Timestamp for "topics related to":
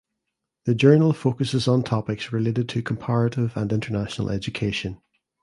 1.83-2.81